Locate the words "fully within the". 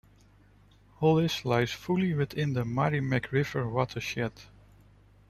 1.73-2.65